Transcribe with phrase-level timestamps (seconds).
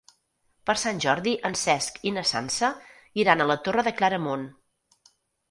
[0.69, 2.71] Per Sant Jordi en Cesc i na Sança
[3.25, 4.49] iran a la Torre de Claramunt.